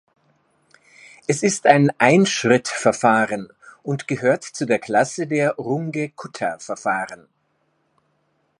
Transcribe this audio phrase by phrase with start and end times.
[1.27, 3.49] Es ist ein Einschrittverfahren
[3.83, 7.27] und gehört zu der Klasse der Runge-Kutta-Verfahren.